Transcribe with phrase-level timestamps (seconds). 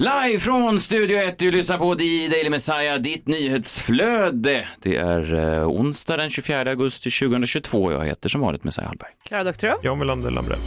[0.00, 4.66] Live från Studio 1, du lyssnar på The Daily Messiah, ditt nyhetsflöde.
[4.82, 7.92] Det är eh, onsdag den 24 augusti 2022.
[7.92, 9.10] Jag heter som vanligt Messiah Hallberg.
[9.28, 9.76] Klara Doktorow.
[9.82, 10.58] John Melander Lambrell.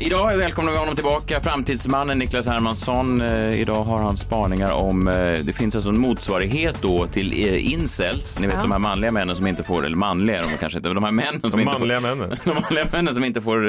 [0.00, 3.20] Idag välkomnar vi honom tillbaka, framtidsmannen Niklas Hermansson.
[3.20, 7.72] Eh, idag har han spaningar om, eh, det finns alltså en motsvarighet då till eh,
[7.72, 10.88] incels, ni vet de här manliga männen som inte får, eller manliga de kanske inte,
[10.88, 12.36] men de här männen som De inte manliga får, männen.
[12.44, 13.68] de manliga männen som inte får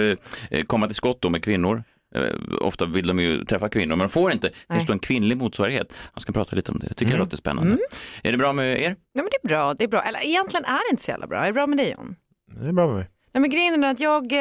[0.49, 1.83] eh, komma till skott då med kvinnor.
[2.15, 2.21] Eh,
[2.61, 4.47] Ofta vill de ju träffa kvinnor, men de får inte.
[4.67, 5.93] Det finns då en kvinnlig motsvarighet.
[6.13, 6.87] Han ska prata lite om det.
[6.87, 7.77] Jag tycker det låter spännande.
[8.23, 8.87] Är det bra med er?
[8.89, 10.01] Nej, men det är bra, det är bra.
[10.01, 11.39] Eller egentligen är det inte så jävla bra.
[11.39, 12.15] Är det bra med dig John?
[12.61, 13.09] Det är bra med mig.
[13.35, 14.39] Nej, men grejen är att jag, eh,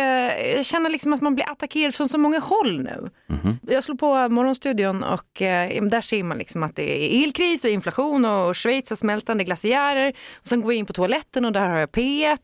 [0.57, 3.11] jag känner liksom att man blir attackerad från så många håll nu.
[3.75, 7.71] Jag slår på morgonstudion och eh, där ser man liksom att det är elkris och
[7.71, 10.13] inflation och Schweiz har smältande glaciärer.
[10.41, 12.37] Och sen går vi in på toaletten och där har jag P1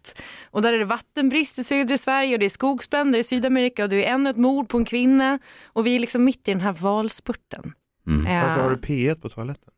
[0.50, 3.88] och där är det vattenbrist i södra Sverige och det är skogsbränder i Sydamerika och
[3.90, 6.60] det är ännu ett mord på en kvinna och vi är liksom mitt i den
[6.60, 7.72] här valspurten.
[8.26, 9.72] Eh, Varför har du P1 på toaletten?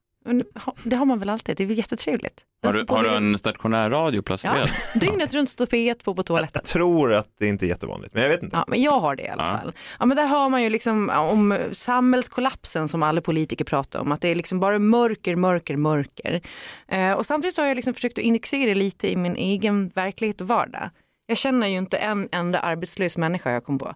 [0.84, 2.44] Det har man väl alltid, det är väl jättetrevligt.
[2.64, 4.68] Har du, har du en stationär radio placerad?
[4.94, 6.60] Ja, dygnet runt står P1 på på toaletten.
[6.64, 8.56] Jag tror att det inte är jättevanligt, men jag vet inte.
[8.56, 9.58] Ja, men jag har det i alla Ja.
[9.58, 9.72] fall.
[9.98, 14.12] Ja, men där hör man ju liksom om samhällskollapsen som alla politiker pratar om.
[14.12, 16.40] Att det är liksom bara mörker, mörker, mörker.
[16.88, 20.40] Eh, och samtidigt så har jag liksom försökt att indexera lite i min egen verklighet
[20.40, 20.90] och vardag.
[21.26, 23.94] Jag känner ju inte en enda arbetslös människa jag kom på.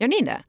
[0.00, 0.40] Gör ni det?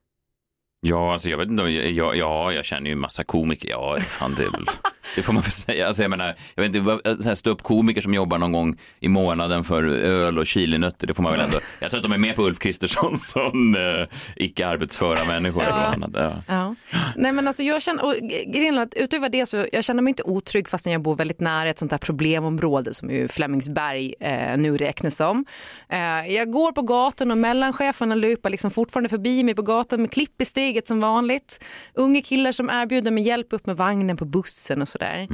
[0.82, 4.34] Ja, alltså jag vet inte, ja, ja, jag känner ju en massa komiker, ja, fan
[4.38, 4.66] det är väl,
[5.16, 5.88] det får man väl säga.
[5.88, 9.64] Alltså jag menar, jag vet inte, så här ståuppkomiker som jobbar någon gång i månaden
[9.64, 12.34] för öl och chilinötter, det får man väl ändå, jag tror att de är mer
[12.34, 15.64] på Ulf Kristersson som eh, icke arbetsföra människor.
[15.64, 16.12] eller vad annat.
[16.14, 16.34] Ja.
[16.48, 16.76] Ja.
[17.16, 18.16] Nej men alltså jag känner, och
[18.48, 21.70] grejen att utöver det så jag känner mig inte otrygg fastän jag bor väldigt nära
[21.70, 25.46] ett sånt här problemområde som ju Flemingsberg eh, nu räknas som.
[25.90, 26.00] Eh,
[26.34, 30.42] jag går på gatan och mellancheferna löper liksom fortfarande förbi mig på gatan med klipp
[30.42, 31.64] i steget som vanligt.
[31.94, 35.28] Unga killar som erbjuder mig hjälp upp med vagnen på bussen och sådär.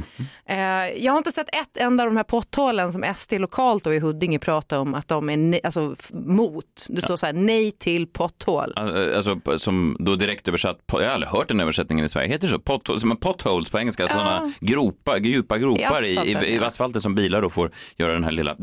[0.48, 3.94] Eh, jag har inte sett ett enda av de här potthålen som SD lokalt då
[3.94, 6.86] i Huddinge pratar om att de är ne- alltså, mot.
[6.90, 8.72] Det står så här nej till potthål.
[8.76, 12.52] Alltså som då direkt översatt, jag har aldrig hört den översättningen i Sverige, heter det
[12.52, 12.58] så?
[12.58, 16.66] Pot, som potholes på engelska, sådana gropar, djupa gropar i, asfalten, i, i ja.
[16.66, 18.56] asfalten som bilar då får göra den här lilla...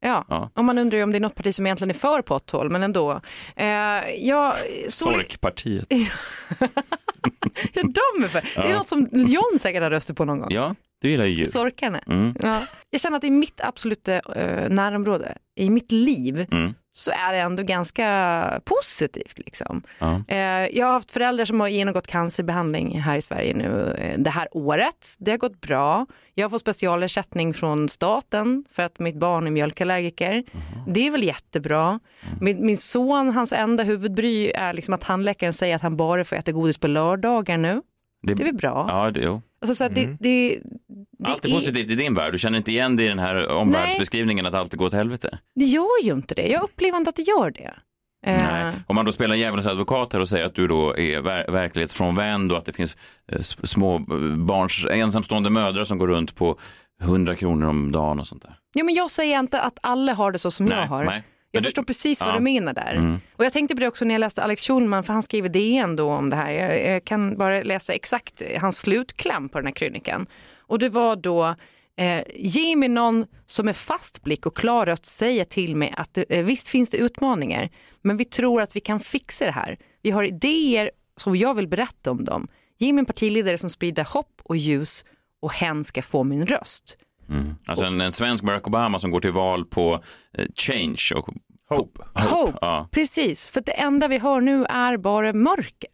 [0.00, 0.24] Ja.
[0.28, 0.50] Ja.
[0.54, 2.82] och man undrar ju om det är något parti som egentligen är för potthål, men
[2.82, 3.20] ändå.
[3.56, 3.66] Eh,
[4.18, 4.54] jag,
[4.88, 5.86] Sorkpartiet.
[7.72, 8.62] Ja, de är för.
[8.62, 10.48] Det är något som John säkert har röstat på någon gång.
[10.52, 11.44] Ja, du gillar ju djur.
[11.44, 11.98] Sorkarna.
[12.06, 12.34] Mm.
[12.42, 12.62] Ja.
[12.90, 16.74] Jag känner att i mitt absoluta eh, närområde, i mitt liv, Mm.
[16.92, 19.38] Så är det ändå ganska positivt.
[19.38, 19.82] Liksom.
[19.98, 20.22] Ja.
[20.28, 20.38] Eh,
[20.78, 24.48] jag har haft föräldrar som har genomgått cancerbehandling här i Sverige nu eh, det här
[24.52, 25.14] året.
[25.18, 26.06] Det har gått bra.
[26.34, 30.34] Jag får specialersättning från staten för att mitt barn är mjölkallergiker.
[30.52, 30.92] Mhm.
[30.92, 31.86] Det är väl jättebra.
[31.88, 32.38] Mm.
[32.40, 36.36] Min, min son, hans enda huvudbry är liksom att tandläkaren säger att han bara får
[36.36, 37.82] äta godis på lördagar nu.
[38.22, 38.86] Det är väl bra.
[38.88, 39.42] Ja, det, jo.
[39.60, 40.58] Alltså, så här, det, det,
[41.18, 42.32] det, Allt är är- positivt i din värld.
[42.32, 45.38] Du känner inte igen det i den här omvärldsbeskrivningen att allt går åt helvete?
[45.54, 46.46] det gör ju inte det.
[46.48, 47.74] Jag upplever inte att det gör det.
[48.26, 48.72] Eh, Nej.
[48.86, 52.52] Om man då spelar djävulens advokat här och säger att du då är ver- verklighetsfrånvänd
[52.52, 52.96] och att det finns
[53.32, 56.58] eh, små eh, barns ensamstående mödrar som går runt på
[57.02, 58.54] 100 kronor om dagen och sånt där.
[58.74, 61.04] Ja, men jag säger inte att alla har det så som jag Nej, har.
[61.04, 61.22] nej.
[61.52, 62.34] Jag Men förstår precis vad ja.
[62.34, 62.94] du menar där.
[62.94, 63.20] Mm.
[63.36, 65.96] Och jag tänkte på det också när jag läste Alex Schulman, för han skriver DN
[65.96, 66.50] då om det här.
[66.50, 70.26] Jag, jag kan bara läsa exakt hans slutkläm på den här krönikan.
[70.58, 71.54] Och det var då,
[71.96, 76.14] eh, ge mig någon som med fast blick och klar röst säger till mig att
[76.14, 77.68] det, eh, visst finns det utmaningar,
[78.02, 79.78] men vi tror att vi kan fixa det här.
[80.02, 82.48] Vi har idéer som jag vill berätta om dem.
[82.78, 85.04] Ge mig en partiledare som sprider hopp och ljus
[85.42, 86.98] och hen ska få min röst.
[87.66, 90.02] Alltså en, en svensk Barack Obama som går till val på
[90.38, 91.28] eh, change och
[91.68, 92.02] hope.
[92.14, 92.88] Hope, Ja.
[92.92, 93.48] precis.
[93.48, 95.90] För det enda vi har nu är bara mörker.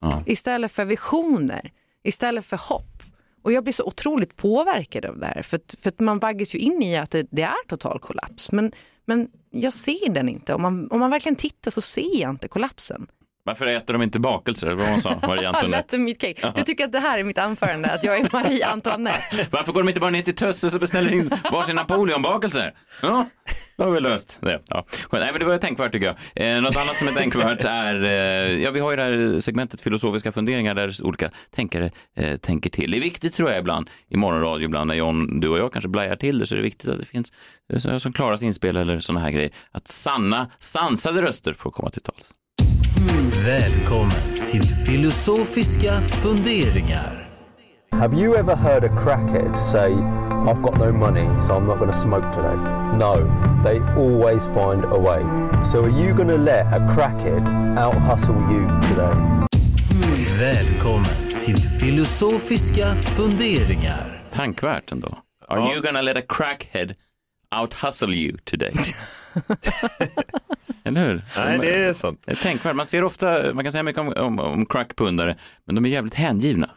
[0.00, 0.22] Ja.
[0.26, 1.72] Istället för visioner,
[2.04, 3.02] istället för hopp.
[3.42, 5.42] Och jag blir så otroligt påverkad av det här.
[5.42, 8.52] För, att- för att man vaggas ju in i att det, det är total kollaps.
[8.52, 8.72] Men,
[9.06, 10.54] men jag ser den inte.
[10.54, 13.06] Om man, om man verkligen tittar så ser jag inte kollapsen.
[13.44, 14.66] Varför äter de inte bakelser?
[14.66, 16.14] Eller vad hon sa, Marie Antoinette.
[16.18, 16.52] Cake.
[16.56, 19.46] Du tycker att det här är mitt anförande, att jag är Marie Antoinette.
[19.50, 22.74] Varför går de inte bara ner till Tösses och beställer in varsin Napoleonbakelser?
[23.02, 23.26] Ja.
[23.76, 24.60] Då har vi löst det.
[24.66, 24.84] Ja.
[25.12, 26.56] Nej, men det var tänkvärt tycker jag.
[26.56, 29.80] Eh, något annat som är tänkvärt är, eh, ja vi har ju det här segmentet
[29.80, 32.90] filosofiska funderingar där olika tänkare eh, tänker till.
[32.90, 35.88] Det är viktigt tror jag ibland i morgonradio, ibland när John, du och jag kanske
[35.88, 37.32] blajar till det, så är det viktigt att det finns
[37.72, 39.50] eh, som Klaras inspel eller sådana här grejer.
[39.70, 42.32] Att sanna, sansade röster får komma till tals.
[43.44, 47.28] Välkommen till filosofiska funderingar.
[47.92, 49.92] Have you ever heard a crackhead say,
[50.46, 52.56] I've got no money, so I'm not going to smoke today?
[52.98, 53.16] No,
[53.64, 55.22] they always find a way.
[55.64, 57.46] So are you going to let a crackhead
[57.78, 59.46] out hustle you today?
[60.38, 64.22] Välkommen till filosofiska funderingar.
[64.30, 65.18] Tankvärt ändå.
[65.48, 66.94] Are you gonna let a crackhead
[67.60, 68.72] out hustle you today?
[70.84, 71.22] Eller hur?
[71.36, 72.26] Nej, det är sant.
[72.42, 72.76] Tänkvärt.
[72.76, 76.14] Man ser ofta, man kan säga mycket om, om, om crackpundare, men de är jävligt
[76.14, 76.70] hängivna.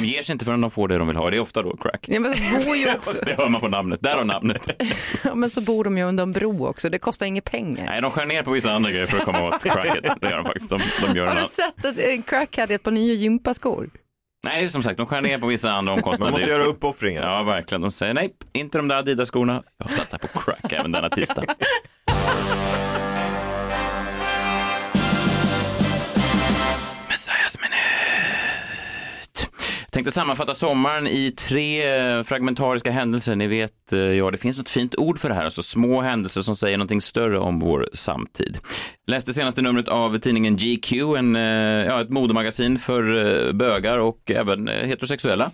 [0.00, 1.30] De ger sig inte förrän de får det de vill ha.
[1.30, 2.04] Det är ofta då crack.
[2.08, 4.00] Ja, men så bor ju också, Det hör man på namnet.
[4.02, 4.68] Där har namnet.
[5.24, 6.88] ja, men så bor de ju under en bro också.
[6.90, 7.86] Det kostar inga pengar.
[7.86, 10.04] Nej, de skär ner på vissa andra grejer för att komma åt cracket.
[10.20, 10.70] Det gör de faktiskt.
[10.70, 13.90] De, de gör Har du sett att en crack hade ett par nya gympaskor?
[14.44, 16.32] Nej, som sagt, de skär ner på vissa andra omkostnader.
[16.32, 17.22] Man måste göra uppoffringar.
[17.22, 17.82] Ja, verkligen.
[17.82, 19.62] De säger nej, inte de där Adidas-skorna.
[19.78, 21.44] Jag satsar på crack även denna tisdag.
[29.96, 33.34] Tänkte sammanfatta sommaren i tre eh, fragmentariska händelser.
[33.34, 36.40] Ni vet, eh, ja, det finns något fint ord för det här, alltså små händelser
[36.40, 38.58] som säger någonting större om vår samtid.
[39.06, 41.42] Läste senaste numret av tidningen GQ, en, eh,
[41.86, 45.50] ja, ett modemagasin för bögar och även heterosexuella.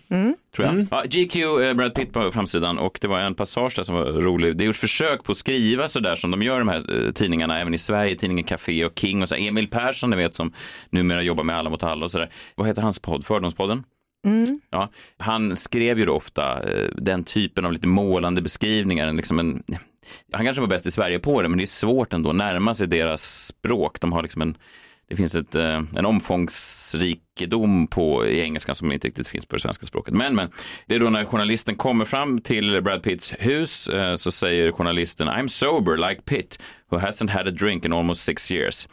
[0.57, 0.87] Tror jag.
[0.91, 1.37] Ja, GQ,
[1.77, 4.57] Brad Pitt på framsidan och det var en passage där som var rolig.
[4.57, 7.75] Det gjorts försök på att skriva så där som de gör de här tidningarna, även
[7.75, 9.35] i Sverige, tidningen Café och King och så.
[9.35, 10.53] Emil Persson, ni vet, som
[10.91, 12.31] numera jobbar med Alla mot alla och sådär.
[12.55, 13.27] Vad heter hans podd?
[13.27, 13.85] Fördomspodden?
[14.25, 14.61] Mm.
[14.71, 14.89] Ja,
[15.19, 19.13] han skrev ju då ofta eh, den typen av lite målande beskrivningar.
[19.13, 19.63] Liksom en,
[20.33, 22.75] han kanske var bäst i Sverige på det, men det är svårt ändå att närma
[22.75, 24.01] sig deras språk.
[24.01, 24.57] De har liksom en,
[25.09, 29.63] det finns ett, eh, en omfångsrikedom på, i engelskan som inte riktigt finns på det
[29.63, 30.15] svenska språket.
[30.15, 30.51] Men, men
[30.87, 35.29] det är då när journalisten kommer fram till Brad Pitts hus eh, så säger journalisten
[35.29, 38.89] I'm sober like Pitt who hasn't had a drink in almost six years.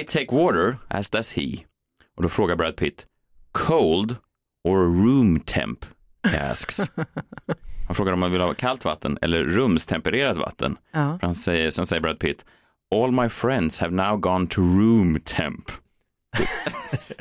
[0.00, 1.58] I take water as does he.
[2.16, 3.06] Och då frågar Brad Pitt
[3.52, 4.16] cold
[4.64, 5.84] or room temp?
[6.38, 6.90] asks.
[7.86, 10.76] Han frågar om man vill ha kallt vatten eller rumstempererat vatten.
[10.92, 11.18] Ja.
[11.22, 12.44] Han säger, sen säger Brad Pitt,
[12.94, 15.70] all my friends have now gone to room temp.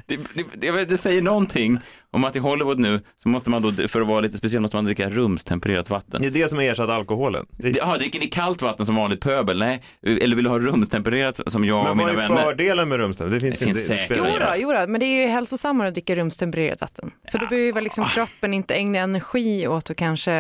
[0.06, 1.80] Det, det, det, det, säger någonting
[2.12, 4.78] om att i Hollywood nu så måste man då, för att vara lite speciell, måste
[4.78, 6.22] man dricka rumstempererat vatten.
[6.22, 7.46] Det är det som har ersatt alkoholen.
[7.52, 7.78] Det är...
[7.78, 9.60] Jaha, dricker ni kallt vatten som vanligt pöbel?
[9.60, 9.81] Nej,
[10.22, 12.44] eller vill du ha rumstempererat som jag och Men mina vad är vänner?
[12.44, 13.31] fördelen med rumstemp?
[13.31, 14.06] Det finns, Det finns inte, säkert.
[14.18, 14.56] spelar Jo ingen då, roll.
[14.60, 17.12] jo då, men det är ju hälsosammare att dricka rumstempererat vatten.
[17.31, 20.34] För då behöver liksom kroppen inte ägna energi åt att kanske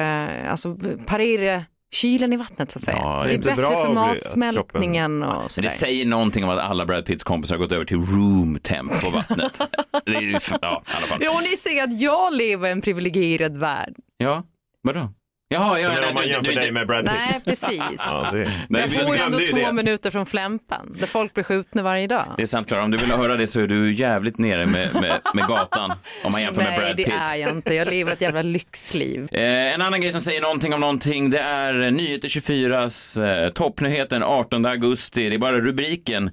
[0.49, 2.97] alltså, parera kylen i vattnet så att säga.
[2.97, 5.69] Ja, det det är bättre för matsmältningen och sådär.
[5.69, 9.01] det säger någonting om att alla Brad Pitts kompisar har gått över till room temp
[9.01, 9.61] på vattnet.
[10.05, 11.19] det är ja, i alla fall.
[11.21, 13.95] Jo, ni ser att jag lever i en privilegierad värld.
[14.17, 14.43] Ja,
[14.81, 15.09] vadå?
[15.51, 17.11] Jaha, ja, Men nej, om man du- jämför du- dig med Brad Pitt.
[17.13, 17.81] Nej, precis.
[17.97, 18.51] Ja, det...
[18.69, 19.71] Nej, jag ju ändå två det.
[19.73, 22.25] minuter från Flämpan, där folk blir skjutna varje dag.
[22.37, 24.93] Det är sant Klara, om du vill höra det så är du jävligt nere med,
[24.93, 25.91] med, med gatan
[26.23, 27.13] om man jämför med Nej, Brad det Pitt.
[27.13, 27.73] är jag inte.
[27.73, 29.27] Jag lever ett jävla lyxliv.
[29.31, 34.23] Eh, en annan grej som säger någonting om någonting, det är Nyheter 24s eh, toppnyheten
[34.23, 35.29] 18 augusti.
[35.29, 36.31] Det är bara rubriken.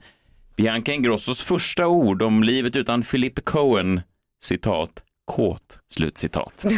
[0.57, 4.01] Bianca Ingrossos första ord om livet utan Philippe Cohen,
[4.43, 4.91] citat,
[5.25, 6.65] kåt, slutcitat.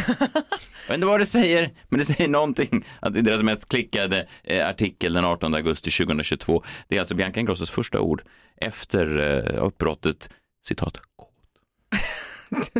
[0.87, 3.69] Jag vet inte vad det säger, men det säger någonting att det är deras mest
[3.69, 6.63] klickade eh, artikel den 18 augusti 2022.
[6.87, 8.23] Det är alltså Bianca Ingrossos första ord
[8.57, 10.29] efter eh, uppbrottet,
[10.65, 11.29] citat, kåt.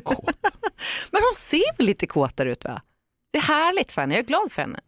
[0.03, 0.37] Kåt.
[1.11, 2.81] Men hon ser väl lite kåtare ut va?
[3.31, 4.79] Det är härligt för henne, jag är glad för henne.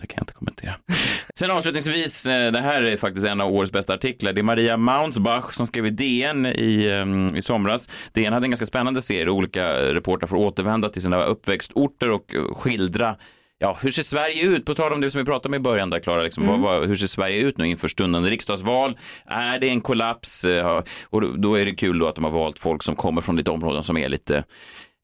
[0.00, 0.74] Det kan jag inte kommentera.
[1.34, 4.32] Sen avslutningsvis, eh, det här är faktiskt en av årets bästa artiklar.
[4.32, 7.88] Det är Maria Maunsbach som skrev i DN i, eh, i somras.
[8.12, 12.54] DN hade en ganska spännande serie, olika reportrar får återvända till sina uppväxtorter och eh,
[12.54, 13.16] skildra
[13.58, 14.64] Ja, hur ser Sverige ut?
[14.64, 16.88] På tal om det som vi pratade om i början där, Klara, liksom, vad, vad,
[16.88, 18.98] hur ser Sverige ut nu inför stundande riksdagsval?
[19.26, 20.44] Är det en kollaps?
[20.44, 22.96] Eh, Ja, Och då, då är det kul då att de har valt folk som
[22.96, 24.44] kommer från lite områden som är lite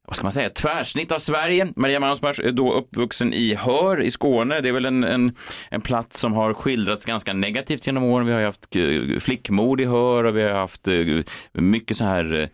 [0.09, 1.69] vad ska man säga, tvärsnitt av Sverige.
[1.77, 4.61] Maria Mansbach är då uppvuxen i Hör i Skåne.
[4.61, 5.37] Det är väl en, en,
[5.69, 8.27] en plats som har skildrats ganska negativt genom åren.
[8.27, 10.95] Vi har ju haft eh, flickmord i Hör och vi har haft eh,
[11.53, 12.49] mycket så här eh,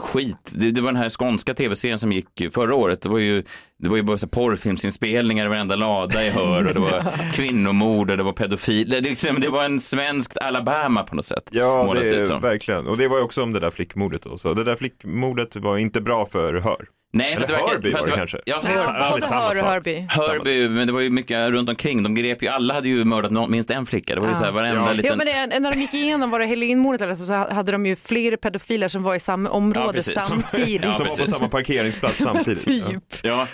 [0.00, 0.52] skit.
[0.54, 3.02] Det, det var den här skånska tv-serien som gick förra året.
[3.02, 3.44] Det var ju,
[3.78, 8.10] det var ju bara så porrfilmsinspelningar i varenda lada i Hör och det var kvinnomord
[8.10, 8.90] och det var pedofil.
[8.90, 11.48] Det, liksom, det var en svenskt Alabama på något sätt.
[11.52, 12.86] Ja, det verkligen.
[12.86, 14.38] Och det var ju också om det där flickmordet då.
[14.38, 16.86] Så det där flickmordet var inte bra för Hör.
[17.12, 18.38] Nej, Eller fast det verkar- Hörby fast var det kanske.
[18.44, 19.64] Ja, Det är Både samma Hör och sak.
[19.66, 20.06] Hörby.
[20.10, 22.02] Hörby, men det var ju mycket runt omkring.
[22.02, 24.14] De grep ju, alla hade ju mördat någon, minst en flicka.
[24.14, 24.92] Det var ju så här varenda Ja.
[24.92, 25.10] liten...
[25.10, 27.86] Ja, men det, när de gick igenom var det Helenmordet eller så, så hade de
[27.86, 30.14] ju fler pedofiler som var i samma område precis.
[30.22, 30.82] samtidigt.
[30.84, 31.34] Ja, Som var på precis.
[31.34, 32.64] samma parkeringsplats samtidigt.
[32.64, 33.02] Typ.
[33.22, 33.46] Ja.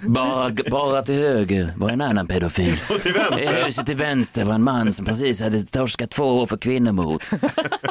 [0.00, 2.72] Bara, bara till höger var en annan pedofil.
[2.90, 3.64] Och till I vänster.
[3.64, 7.22] huset till vänster var en man som precis hade torskat två år för kvinnomord.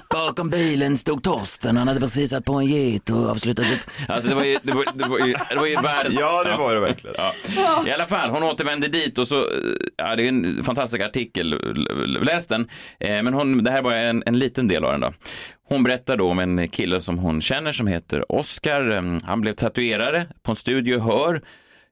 [0.10, 3.90] Bakom bilen stod Torsten, han hade precis satt på en get och avslutat ett...
[4.08, 6.16] Alltså det var ju, det var, det var ju, det var ju världens...
[6.20, 7.16] Ja, det var det verkligen.
[7.20, 7.34] Ja.
[7.88, 9.46] I alla fall, hon återvände dit och så, eh,
[9.98, 11.50] ja det är en fantastisk artikel,
[12.24, 12.70] läs den.
[13.00, 15.14] Eh, Men hon, det här är bara en, en liten del av den då.
[15.70, 18.90] Hon berättar då om en kille som hon känner som heter Oscar.
[18.92, 21.42] Eh, Han blev tatuerare på en studio i Hör.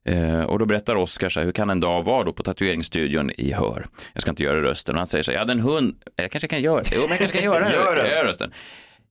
[0.08, 3.30] Eh, och då berättar Oscar så här, hur kan en dag vara då på tatueringsstudion
[3.30, 3.86] i Hör?
[4.12, 4.94] Jag ska inte göra rösten.
[4.94, 6.90] Och han säger så här, jag hade en hund, jag kanske kan göra det.
[6.94, 7.74] Jo, men jag kanske kan göra det.
[8.08, 8.52] Jag gör rösten.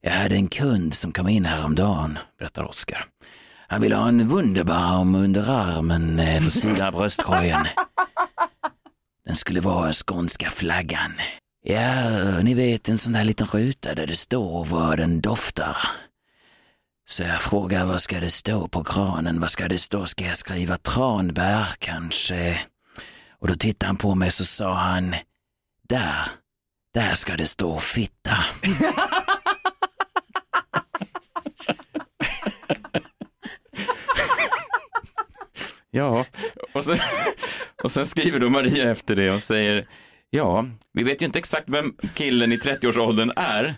[0.00, 3.04] Jag hade en kund som kom in häromdagen, berättar Oscar.
[3.68, 7.66] Han ville ha en Wunderbaum under armen eh, på sidan av bröstkorgen.
[9.26, 11.12] Den skulle vara skånska flaggan.
[11.62, 15.76] Ja, ni vet en sån där liten ruta där det står vad den doftar.
[17.08, 19.40] Så jag frågar vad ska det stå på kranen?
[19.40, 20.06] Vad ska det stå?
[20.06, 22.60] Ska jag skriva tranbär kanske?
[23.40, 25.14] Och då tittade han på mig så sa han,
[25.88, 26.16] där,
[26.94, 28.36] där ska det stå fitta.
[35.96, 36.24] Ja,
[36.72, 36.98] och sen,
[37.82, 39.86] och sen skriver då Maria efter det och säger,
[40.30, 43.74] ja, vi vet ju inte exakt vem killen i 30-årsåldern är.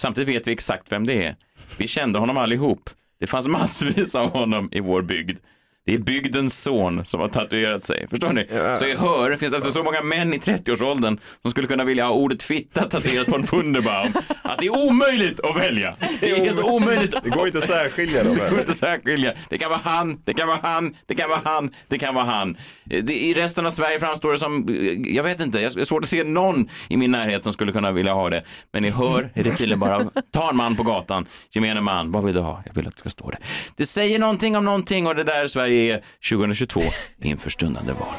[0.00, 1.36] Samtidigt vet vi exakt vem det är.
[1.78, 2.90] Vi kände honom allihop.
[3.20, 5.38] Det fanns massvis av honom i vår bygd.
[5.86, 8.06] Det är bygdens son som har tatuerat sig.
[8.10, 8.46] Förstår ni?
[8.76, 12.12] Så i Hör finns alltså så många män i 30-årsåldern som skulle kunna vilja ha
[12.12, 15.96] ordet fitta tatuerat på en Wunderbaum att det är omöjligt att välja.
[16.20, 17.14] Det är helt omöjligt.
[17.24, 18.34] Det går inte att särskilja dem.
[18.34, 19.34] Det går inte att särskilja.
[19.50, 22.24] Det kan vara han, det kan vara han, det kan vara han, det kan vara
[22.24, 22.56] han.
[22.84, 24.66] Det, I resten av Sverige framstår det som,
[25.06, 27.92] jag vet inte, jag har svårt att se någon i min närhet som skulle kunna
[27.92, 28.44] vilja ha det.
[28.72, 32.24] Men ni hör, är det tydligen bara, ta en man på gatan, gemene man, vad
[32.24, 32.62] vill du ha?
[32.66, 33.38] Jag vill att det ska stå det.
[33.76, 36.80] Det säger någonting om någonting och det där Sverige är 2022
[37.22, 38.14] inför stundande val.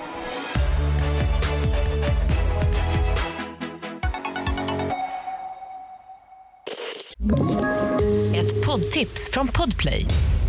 [8.35, 10.05] Ett poddtips från Podplay.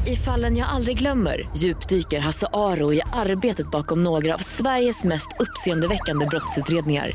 [0.07, 5.29] I fallen jag aldrig glömmer djupdyker Hasse Aro i arbetet bakom några av Sveriges mest
[5.39, 7.11] uppseendeväckande brottsutredningar.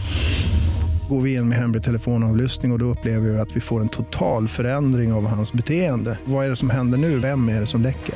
[1.10, 3.90] Går vi in med hemlig telefonavlyssning och, och då upplever vi att vi får en
[3.90, 6.20] total förändring av hans beteende.
[6.26, 7.20] Vad är det som händer nu?
[7.20, 8.16] Vem är det som läcker?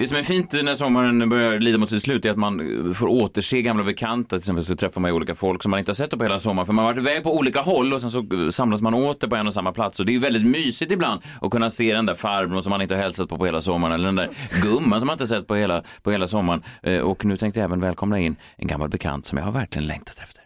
[0.00, 3.06] Det som är fint när sommaren börjar lida mot sitt slut är att man får
[3.06, 4.28] återse gamla bekanta.
[4.28, 6.40] Till exempel så träffar man ju olika folk som man inte har sett på hela
[6.40, 6.66] sommaren.
[6.66, 9.36] För man har varit iväg på olika håll och sen så samlas man åter på
[9.36, 10.00] en och samma plats.
[10.00, 12.82] Och det är ju väldigt mysigt ibland att kunna se den där farbrorn som man
[12.82, 13.94] inte har hälsat på på hela sommaren.
[13.94, 14.28] Eller den där
[14.62, 16.62] gumman som man inte har sett på hela, på hela sommaren.
[16.82, 19.86] Eh, och nu tänkte jag även välkomna in en gammal bekant som jag har verkligen
[19.86, 20.42] längtat efter.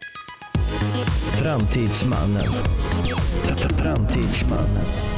[1.41, 2.45] Framtidsmannen.
[3.83, 5.14] Framtidsmannen.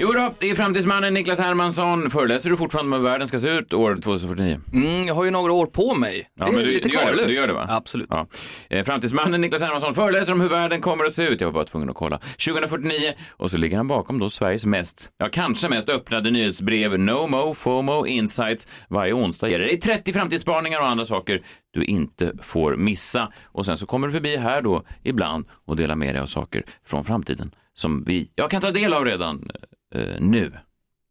[0.00, 2.10] Jo då, det är framtidsmannen Niklas Hermansson.
[2.10, 4.60] Föreläser du fortfarande om hur världen ska se ut år 2049?
[4.72, 6.28] Mm, jag har ju några år på mig.
[6.34, 7.66] Ja, det är men du, lite du, kvar, gör, det, du gör det va?
[7.70, 8.06] Absolut.
[8.10, 8.26] Ja.
[8.70, 11.40] Eh, Framtidsmannen Niklas Hermansson föreläser om hur världen kommer att se ut.
[11.40, 12.18] Jag var bara tvungen att kolla.
[12.18, 17.54] 2049 och så ligger han bakom då Sveriges mest, ja kanske mest öppnade nyhetsbrev NoMo,
[17.54, 18.68] FOMO, Insights.
[18.88, 23.32] Varje onsdag ger det dig 30 framtidsspaningar och andra saker du inte får missa.
[23.44, 26.62] Och sen så kommer du förbi här då ibland och delar med dig av saker
[26.86, 29.50] från framtiden som vi, jag kan ta del av redan
[29.94, 30.52] eh, nu.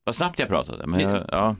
[0.03, 1.55] Vad snabbt jag pratade, men jag, ja.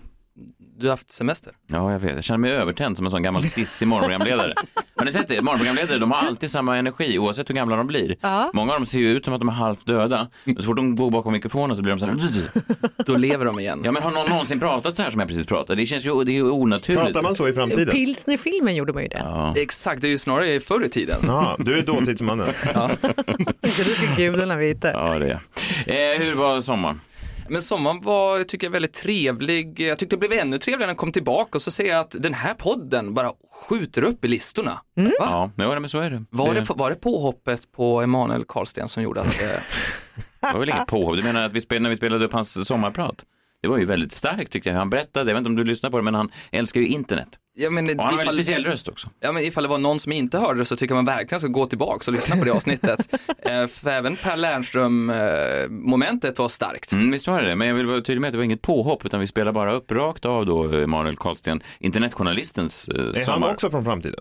[0.80, 1.54] Du har haft semester.
[1.68, 2.16] Ja, jag vet.
[2.16, 4.54] Jag känner mig övertänd som en sån gammal stissig morgonprogramledare.
[4.96, 5.42] Har ni sett det?
[5.42, 8.16] Morgonprogramledare, de har alltid samma energi oavsett hur gamla de blir.
[8.22, 8.52] Ja.
[8.54, 10.28] Många av dem ser ju ut som att de är halvt döda.
[10.44, 12.16] Men så fort de går bakom mikrofonen så blir de så här...
[13.06, 13.82] Då lever de igen.
[13.84, 15.82] Ja, men har någon någonsin pratat så här som jag precis pratade?
[15.82, 17.06] Det känns ju det är ju onaturligt.
[17.06, 17.94] Pratar man så i framtiden?
[17.94, 19.18] Pilsnerfilmen gjorde man ju det.
[19.18, 19.54] Ja.
[19.58, 21.18] Exakt, det är ju snarare förr i tiden.
[21.28, 22.48] Ja, du är dåtidsmannen.
[23.62, 24.92] Det ska gudarna veta.
[24.92, 25.40] Ja, det
[25.86, 26.14] är.
[26.14, 27.00] Eh, hur var sommaren?
[27.50, 29.80] Men sommaren var, tycker jag, väldigt trevlig.
[29.80, 32.16] Jag tyckte det blev ännu trevligare när jag kom tillbaka och så ser jag att
[32.20, 34.82] den här podden bara skjuter upp i listorna.
[35.20, 35.52] Va?
[35.58, 36.24] Ja, men så är det.
[36.30, 39.42] Var, det det, var det påhoppet på Emanuel Karlsten som gjorde att...
[39.42, 39.48] Eh,
[40.54, 41.18] var väl inget påhopp?
[41.18, 43.26] Du menar att vi spelade, när vi spelade upp hans sommarprat?
[43.62, 44.76] Det var ju väldigt starkt tyckte jag.
[44.76, 47.28] Han berättade, jag vet inte om du lyssnar på det, men han älskar ju internet.
[47.60, 49.10] Ja, men, Och han har en speciell röst också.
[49.20, 51.50] Ja, men ifall det var någon som inte hörde det så tycker man verkligen ska
[51.50, 53.14] gå tillbaka och lyssna på det avsnittet.
[53.40, 56.92] eh, för även Per Lernström-momentet var starkt.
[56.92, 59.06] Mm, visst var det men jag vill vara tydlig med att det var inget påhopp,
[59.06, 63.70] utan vi spelar bara upp rakt av då Emanuel Karlsten, internetjournalistens eh, Är han också
[63.72, 64.20] från framtiden?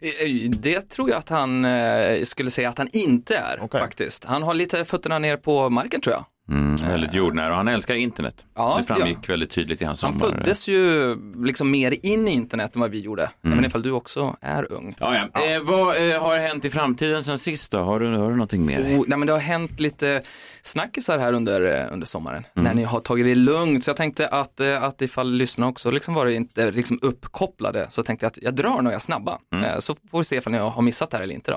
[0.00, 4.24] Eh, Det tror jag att han eh, skulle säga att han inte är faktiskt.
[4.24, 6.24] Han har lite fötterna ner på marken tror jag.
[6.50, 8.46] Mm, väldigt jordnära och han älskar internet.
[8.54, 10.26] Ja, det framgick väldigt tydligt i hans Han sommar.
[10.36, 13.30] föddes ju liksom mer in i internet än vad vi gjorde.
[13.44, 13.52] Mm.
[13.52, 14.96] Även ifall du också är ung.
[15.00, 15.46] Ja, ja.
[15.46, 17.78] Eh, vad eh, har hänt i framtiden sen sist då?
[17.78, 18.78] Har du, har du någonting mer?
[18.80, 20.22] Oh, nej, men det har hänt lite
[20.62, 22.46] snackisar här under, eh, under sommaren.
[22.56, 22.64] Mm.
[22.64, 23.84] När ni har tagit det lugnt.
[23.84, 28.02] Så jag tänkte att, eh, att ifall lyssnarna också liksom var inte liksom uppkopplade så
[28.02, 29.38] tänkte jag att jag drar några snabba.
[29.54, 29.64] Mm.
[29.64, 31.50] Eh, Så får vi se ifall ni har missat det här eller inte.
[31.50, 31.56] Då.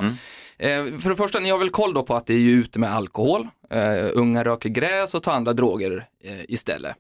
[0.66, 2.80] Eh, För det första, ni har väl koll då på att det är ju ute
[2.80, 3.48] med alkohol.
[3.70, 6.96] Eh, Unga röker gräs och tar andra droger eh, istället.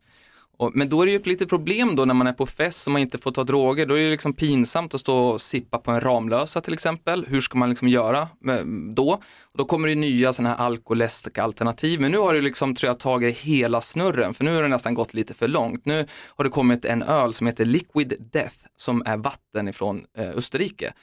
[0.57, 2.87] Och, men då är det ju ett litet problem då när man är på fest
[2.87, 3.85] och man inte får ta droger.
[3.85, 7.25] Då är det liksom pinsamt att stå och sippa på en Ramlösa till exempel.
[7.29, 9.11] Hur ska man liksom göra med, då?
[9.43, 12.01] Och då kommer det nya sådana här alkoläska alternativ.
[12.01, 14.33] Men nu har det liksom, tror jag, tagit hela snurren.
[14.33, 15.85] För nu har det nästan gått lite för långt.
[15.85, 16.05] Nu
[16.35, 20.93] har det kommit en öl som heter Liquid Death som är vatten ifrån eh, Österrike.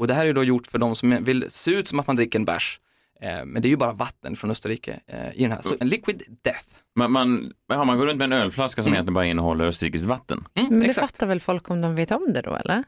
[0.00, 2.16] Och det här är då gjort för de som vill se ut som att man
[2.16, 2.80] dricker en bärs.
[3.22, 5.62] Eh, men det är ju bara vatten från Österrike eh, i den här.
[5.62, 6.64] Så en Liquid Death.
[6.96, 10.44] Man, man, ja, man går runt med en ölflaska som egentligen bara innehåller österrikiskt vatten.
[10.54, 11.10] Men det exakt.
[11.10, 12.84] fattar väl folk om de vet om det då eller?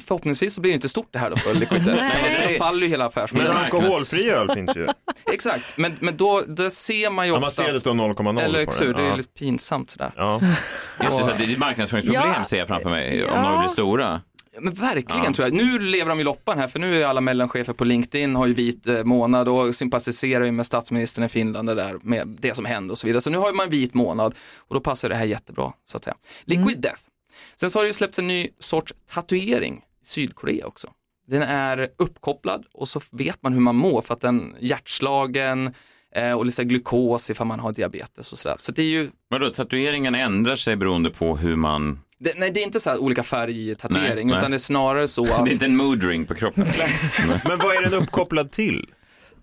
[0.00, 2.02] Förhoppningsvis så blir det inte stort det här då för Liquid Death.
[2.22, 2.38] Nej.
[2.40, 3.56] Men då faller ju hela Men affärsmodellen.
[3.56, 4.88] alkoholfri öl finns ju.
[5.32, 7.62] Exakt, men, men då, då ser man ju Ja, man ofta.
[7.62, 9.16] ser det står 0,0 Eller hur, det är Ja.
[9.16, 10.12] lite pinsamt sådär.
[10.16, 10.40] Ja.
[11.04, 12.44] Just det, så det är ett marknadsföringsproblem Ja.
[12.44, 13.50] ser jag framför mig, om Ja.
[13.50, 14.20] de blir stora.
[14.62, 15.32] Men verkligen Ja.
[15.32, 15.56] tror jag.
[15.56, 18.54] Nu lever de i loppan här för nu är alla mellanchefer på LinkedIn har ju
[18.54, 22.64] vit eh, månad och sympatiserar ju med statsministern i Finland och där med det som
[22.64, 23.20] hände och så vidare.
[23.20, 26.16] Så nu har man vit månad och då passar det här jättebra så att säga.
[26.44, 27.00] Liquid Death.
[27.56, 30.88] Sen så har det ju släppts en ny sorts tatuering i Sydkorea också.
[31.26, 35.74] Den är uppkopplad och så vet man hur man mår för att den hjärtslagen
[36.14, 38.56] eh, och lite glukos ifall man har diabetes och sådär.
[38.58, 42.00] Så det är ju Vadå, tatueringen ändrar sig beroende på hur man...
[42.22, 44.50] det, nej, det är inte så här olika färg i tatuering, Nej, utan nej.
[44.50, 45.28] det är snarare så att...
[45.44, 46.66] Det är inte en moodring på kroppen.
[47.48, 48.86] Men vad är den uppkopplad till?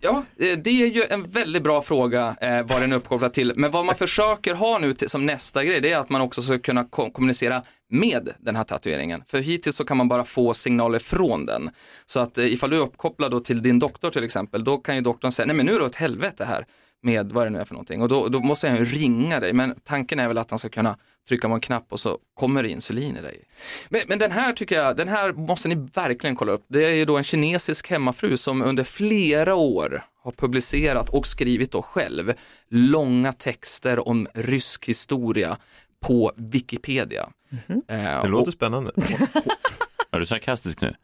[0.01, 3.53] Ja, eh, det är ju en väldigt bra fråga eh, vad den är uppkopplad till.
[3.55, 6.41] Men vad man försöker ha nu till, som nästa grej, det är att man också
[6.41, 9.23] ska kunna ko- kommunicera med den här tatueringen.
[9.27, 11.69] För hittills så kan man bara få signaler från den.
[12.05, 14.95] Så att eh, ifall du är uppkopplad då till din doktor till exempel, då kan
[14.95, 16.65] ju doktorn säga, nej men nu är det ett helvete här
[17.03, 18.01] med vad det nu är för någonting.
[18.01, 20.69] Och då, då måste jag ju ringa dig, men tanken är väl att han ska
[20.69, 23.43] kunna trycka på en knapp och så kommer det insulin i dig.
[23.89, 26.65] Men, men den här tycker jag, den här måste ni verkligen kolla upp.
[26.67, 31.71] Det är ju då en kinesisk hemmafru som under flera år har publicerat och skrivit
[31.71, 32.33] då själv
[32.69, 35.57] långa texter om rysk historia
[35.99, 37.29] på Wikipedia.
[37.67, 38.91] Eh, Det och- låter spännande.
[40.11, 40.95] Är du sarkastisk nu?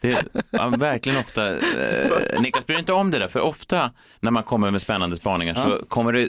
[0.00, 1.56] Det är ja, verkligen ofta, eh,
[2.40, 5.84] Niklas bryr inte om det där, för ofta när man kommer med spännande spaningar så
[5.88, 6.28] kommer det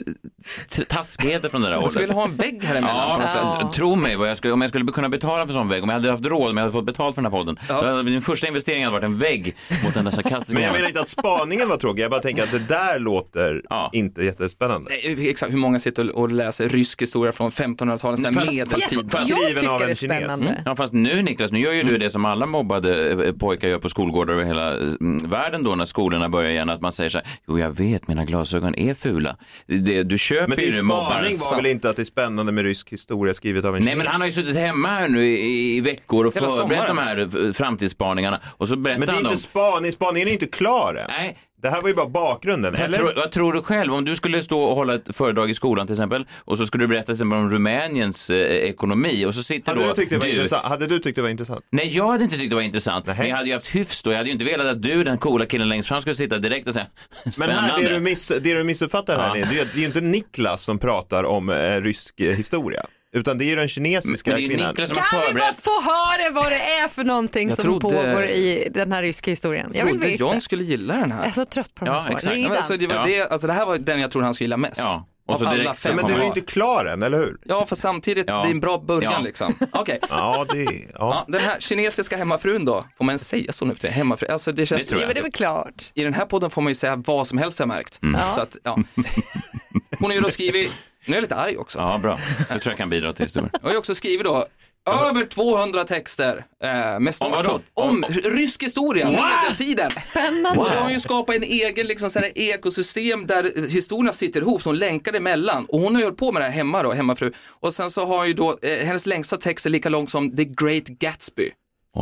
[0.88, 2.16] taskigheter från det där Jag skulle hållet.
[2.16, 3.40] ha en vägg här emellan på något sätt.
[3.62, 5.82] Ja, tro mig, vad jag skulle, om jag skulle kunna betala för en sån vägg,
[5.82, 7.74] om jag hade haft råd, om jag hade fått betalt för den här podden, då
[7.74, 10.86] hade min första investering hade varit en vägg mot den där sarkastiska Men jag menar
[10.88, 14.90] inte att spaningen var tråkig, jag bara tänker att det där låter inte jättespännande.
[14.90, 19.12] Nej, Exakt, hur många sitter och läser rysk historia från 1500-talet, sen Fast- medeltid.
[19.12, 20.40] Fast- Skriven av en kines.
[20.64, 23.78] Ja, fast nu Niklas, nu gör ju du det som alla mobbade eh, pojkar gör
[23.78, 27.18] på skolgårdar över hela mm, världen då när skolorna börjar igen, att man säger så
[27.18, 29.36] här, jo jag vet, mina glasögon är fula.
[29.66, 32.64] Det, du köper Men ju din spaning var väl inte att det är spännande med
[32.64, 35.76] rysk historia skrivet av en Nej men han har ju suttit hemma här nu i,
[35.76, 39.36] i veckor och förberett de här eh, framtidsspaningarna och så berättar Men det är inte
[39.36, 41.10] spaning, spaningen är inte klar än.
[41.18, 41.38] Nej.
[41.62, 42.98] Det här var ju bara bakgrunden, eller?
[42.98, 45.86] tror, vad tror du själv, om du skulle stå och hålla ett föredrag i skolan
[45.86, 49.42] till exempel och så skulle du berätta till exempel om Rumäniens eh, ekonomi och så
[49.42, 50.66] sitter Hade då du, tyckt det var intressant?
[50.66, 51.64] hade du tyckt det var intressant?
[51.70, 53.06] Nej, jag hade inte tyckt det var intressant.
[53.06, 54.10] Men jag hade ju haft hyfs då.
[54.10, 56.68] Jag hade ju inte velat att du, den coola killen längst fram, skulle sitta direkt
[56.68, 56.86] och säga
[57.24, 57.60] Men spännande.
[57.60, 59.46] här, det, du miss, det du missuppfattar här, Ja.
[59.46, 62.84] är, det är ju- inte Niklas som pratar om eh, rysk historia.
[63.14, 64.70] Utan det är ju den kinesiska Men det är ju kvinnan.
[64.70, 67.80] Niklas som Kan vi bara få höra vad det är för någonting Jag som trodde-
[67.82, 69.70] pågår i den här ryska historien?
[69.74, 70.20] Jag vill trodde veta.
[70.24, 71.18] John skulle gilla den här.
[71.20, 72.36] Jag är så trött på de här Ja, exakt.
[72.36, 73.04] Men alltså, det, var Ja.
[73.06, 74.80] det, alltså, det här var den jag tror han skulle gilla mest.
[74.84, 75.96] Ja, och så Av direkt sen fem.
[75.96, 77.36] Men du är ju inte klar än, eller hur?
[77.44, 78.42] Ja, för samtidigt, Ja.
[78.42, 79.20] det är en bra början Ja.
[79.20, 79.54] liksom.
[79.72, 79.98] Okej.
[80.10, 80.70] Ja, det ja.
[80.94, 83.88] Ja, den här kinesiska hemmafrun då, får man säga så nu för?
[83.88, 84.82] Hemmafru, alltså det känns...
[84.82, 85.04] Det tror jag.
[85.04, 85.90] Ja, men det är väl klart.
[85.94, 87.98] I den här podden får man ju säga vad som helst har jag märkt.
[88.02, 88.20] Mm.
[88.34, 88.78] Så att, ja.
[89.98, 90.72] Hon har ju då skrivit,
[91.06, 91.78] nu är jag lite arg också.
[91.78, 92.18] Ja, bra.
[92.38, 93.50] Det tror jag kan bidra till historien.
[93.52, 94.46] Jag har ju också skrivit då,
[94.90, 97.60] Över 200 texter eh, med start Om vadå?
[97.74, 99.14] om, rysk historia, Wow!
[99.42, 99.90] medeltiden.
[99.90, 100.60] Spännande.
[100.60, 104.62] Och då har ju skapat en egen liksom, så här, ekosystem där historierna sitter ihop,
[104.64, 105.64] hon länkar emellan.
[105.64, 107.32] Och hon har ju hållit på med det här hemma då, hemmafru.
[107.60, 110.44] Och sen så har ju då, eh, hennes längsta text är lika lång som The
[110.44, 111.50] Great Gatsby.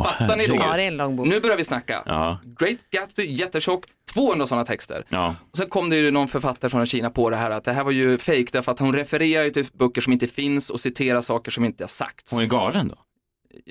[0.03, 0.55] Fattar ni då?
[0.55, 1.27] Ja, det är en lång bok.
[1.27, 2.03] Nu börjar vi snacka.
[2.05, 2.39] Ja.
[2.59, 5.05] Great Gatsby, jättetjock, 200 sådana texter.
[5.09, 5.35] Ja.
[5.51, 7.83] Och sen kom det ju någon författare från Kina på det här att det här
[7.83, 11.51] var ju fake därför att hon refererar till böcker som inte finns och citerar saker
[11.51, 12.33] som inte har sagts.
[12.33, 12.95] Hon är galen då?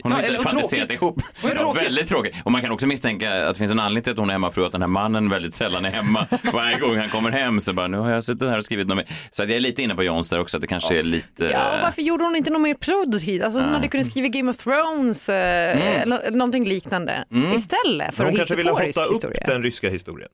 [0.03, 1.23] Hon Ja, har eller- inte fantiserat ihop.
[1.59, 2.37] Ja, väldigt tråkigt.
[2.45, 4.65] Och man kan också misstänka att det finns en anledning till att hon är hemmafru,
[4.67, 6.27] att den här mannen väldigt sällan är hemma.
[6.53, 8.97] Varje gång han kommer hem så bara, nu har jag suttit här och skrivit något
[8.97, 9.07] mer.
[9.31, 11.45] Så att jag är lite inne på Johns där också, att det kanske är lite...
[11.45, 13.43] Ja, varför gjorde hon inte något mer produktivt?
[13.43, 13.75] Alltså, hon Ja.
[13.75, 16.03] hade kunnat skriva Game of Thrones eh, Mm.
[16.03, 17.53] eller någonting liknande Mm.
[17.53, 19.45] istället för Hon att kanske hitta ville på rysk hotta upp historia.
[19.47, 20.29] den ryska historien.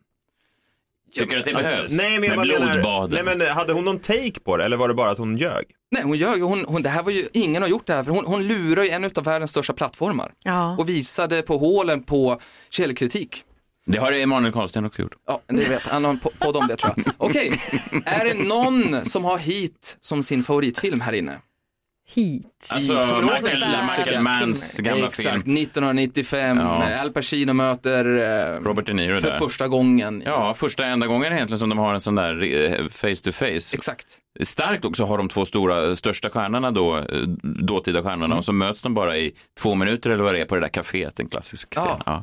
[1.22, 1.92] Tycker du att det Alltså, behövs?
[1.98, 3.24] nej, men jag Med bara menar, blodbaden?
[3.24, 5.64] nej, men hade hon någon take på det eller var det bara att hon ljög?
[5.90, 6.42] Nej, hon ljög.
[6.42, 8.82] Hon, hon, det här var ju, ingen har gjort det här, för hon, hon lurar
[8.82, 10.32] ju en av världens största plattformar.
[10.42, 10.76] Ja.
[10.78, 12.38] Och visade på hålen på
[12.70, 13.42] källkritik.
[13.86, 15.14] Det har Emanuel Karlsten också gjort.
[15.26, 17.14] Ja, det vet han har en po- podd om det tror jag.
[17.18, 17.60] Okej,
[18.04, 21.38] är det någon som har Heat som sin favoritfilm här inne?
[22.14, 22.70] Heat.
[22.72, 22.92] Alltså,
[23.22, 23.64] Michael?
[23.98, 25.56] Michael Manns gamla Exakt, film.
[25.56, 27.00] 1995, Ja.
[27.00, 28.04] Al Pacino möter
[28.56, 29.38] eh, Robert De Niro för där.
[29.38, 30.22] första gången.
[30.26, 33.74] Ja, första enda gången egentligen som de har en sån där eh, face to face.
[33.76, 34.18] Exakt.
[34.40, 37.04] Starkt också har de två stora, största stjärnorna då, eh,
[37.42, 38.38] dåtida stjärnorna, Mm.
[38.38, 40.68] och så möts de bara i två minuter eller vad det är på det där
[40.68, 41.80] kaféet, en klassisk Ja.
[41.82, 42.02] scen.
[42.06, 42.22] Ja.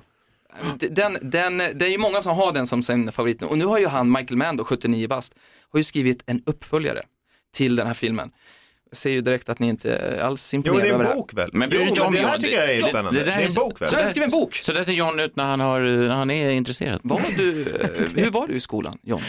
[0.91, 3.47] Den, den, det är ju många som har den som sin favorit nu.
[3.47, 5.35] Och nu har ju han, Michael Mann, då, 79 bast,
[5.71, 7.01] har ju skrivit en uppföljare
[7.53, 8.31] till den här filmen.
[8.93, 11.13] Ser ju direkt att ni inte är alls Jo, imponerade det är över en det
[11.13, 11.19] här.
[11.21, 11.49] bok väl?
[11.53, 12.41] Men jo, inte om det här John.
[12.41, 13.11] tycker jag är Det- spännande.
[13.19, 13.89] det Det, där är är en bok väl?
[13.89, 14.55] Så jag skrev en bok.
[14.55, 16.99] Så där ser John ut när han, har, när han är intresserad.
[17.03, 19.21] Var du, eh, hur var du i skolan, John?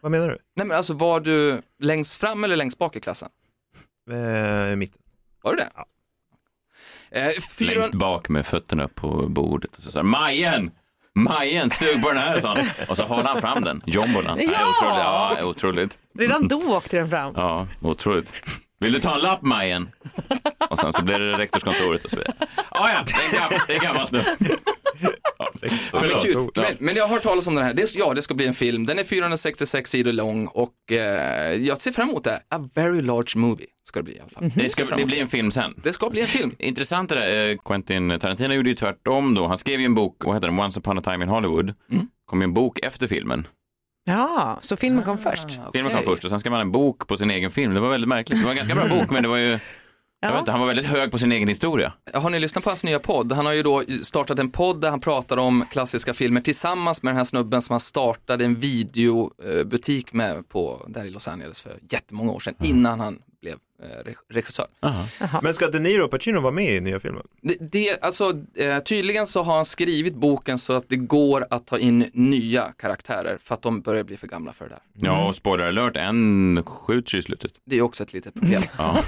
[0.00, 0.38] Vad menar du?
[0.56, 3.28] Nej men alltså var du längst fram eller längst bak i klassen?
[4.10, 4.98] Eh, mitten.
[5.42, 5.68] Var du det?
[5.74, 5.86] Ja.
[7.10, 7.74] Eh, fyra...
[7.74, 9.76] Längst bak med fötterna på bordet.
[9.76, 10.70] Och så säger Majen!
[11.14, 12.66] Majen, sug på den här, sa han.
[12.88, 14.38] Och så har han fram den, jombolan.
[14.40, 14.50] Ja!
[14.52, 15.38] Ja, otroligt.
[15.38, 15.98] Ja, otroligt.
[16.18, 17.32] Redan då åkte den fram.
[17.36, 18.32] Ja, otroligt.
[18.82, 19.88] Vill du ta en lapp, Majen?
[20.70, 22.34] Och sen så blir det rektorskontoret och så vidare.
[22.68, 24.22] Ah, ja, det är gammalt, det är gammalt nu.
[25.38, 26.22] Ja, Men, förlåt.
[26.22, 26.50] kul.
[26.56, 27.74] Men, men jag har hört talas om den här.
[27.74, 28.86] Det, ja, det ska bli en film.
[28.86, 32.40] Den är 466 sidor lång och eh, jag ser fram emot det.
[32.50, 34.50] A very large movie ska det bli i alla fall.
[34.54, 35.74] Det ska det blir en film sen.
[35.82, 36.54] Det ska bli en film.
[36.58, 39.46] Intressant det där, eh, Quentin Tarantino gjorde ju tvärtom då.
[39.46, 41.74] Han skrev ju en bok, vad heter den, Once upon a time in Hollywood.
[41.92, 42.06] Mm.
[42.26, 43.46] kom ju en bok efter filmen.
[44.04, 45.48] Ja, så filmen kom först.
[45.72, 47.74] Filmen kom först och sen skrev man en bok på sin egen film.
[47.74, 48.38] Det var väldigt märkligt.
[48.38, 49.58] Det var en ganska bra bok men det var ju,
[50.20, 51.92] jag vet inte, han var väldigt hög på sin egen historia.
[52.14, 53.32] Har ni lyssnat på hans nya podd?
[53.32, 57.10] Han har ju då startat en podd där han pratar om klassiska filmer tillsammans med
[57.10, 61.78] den här snubben som han startade en videobutik med på, där i Los Angeles för
[61.90, 63.18] jättemånga år sedan innan han
[63.82, 64.66] eh, re- regissör.
[65.42, 67.22] Men ska De Niro och Pacino vara med i nya filmen?
[67.42, 71.66] Det, det, alltså, eh, tydligen så har han skrivit boken så att det går att
[71.66, 74.80] ta in nya karaktärer för att de börjar bli för gamla för det där.
[75.10, 77.52] Ja, och spoiler alert, en skjuts ju i slutet.
[77.64, 78.62] Det är också ett litet problem.
[78.78, 78.96] Ja.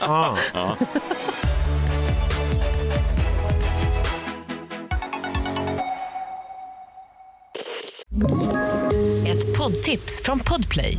[0.00, 0.36] Ah.
[0.54, 0.76] Ja.
[9.26, 10.98] Ett poddtips från Podplay.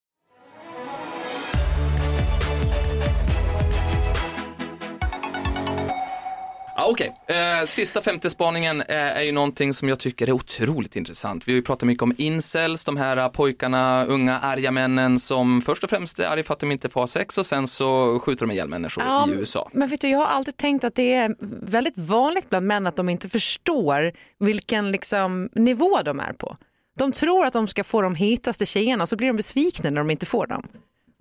[6.81, 10.95] Ja, Okej, eh, sista femte spaningen eh, är ju någonting som jag tycker är otroligt
[10.95, 11.47] intressant.
[11.47, 15.83] Vi har ju pratat mycket om incels, de här pojkarna, unga arga männen som först
[15.83, 18.51] och främst är arga för att de inte får sex och sen så skjuter de
[18.51, 19.69] ihjäl människor Ja, i USA.
[19.73, 22.95] Men vet du, jag har alltid tänkt att det är väldigt vanligt bland män att
[22.95, 26.57] de inte förstår vilken liksom, nivå de är på.
[26.97, 30.01] De tror att de ska få de hetaste tjejerna och så blir de besvikna när
[30.01, 30.67] de inte får dem.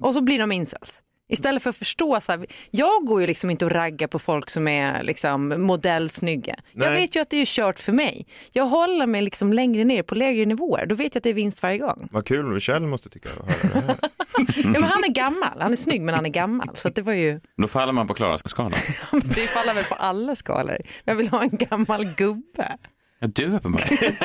[0.02, 1.02] Och så blir de incels.
[1.30, 4.50] Istället för att förstå, så här, jag går ju liksom inte och raggar på folk
[4.50, 6.56] som är liksom modellsnygga.
[6.72, 7.00] Jag Nej.
[7.00, 8.26] vet ju att det är kört för mig.
[8.52, 10.86] Jag håller mig liksom längre ner på lägre nivåer.
[10.86, 12.08] Då vet jag att det är vinst varje gång.
[12.10, 13.96] Vad kul, Kjell måste tycka att höra det här.
[14.56, 16.70] Ja, men han är gammal, han är snygg men han är gammal.
[16.74, 18.70] Så att det var ju, Då faller man på Klara-skalan.
[19.12, 20.76] det faller väl på alla skalor.
[21.04, 22.76] Jag vill ha en gammal gubbe.
[23.20, 24.14] Ja, du uppenbarligen.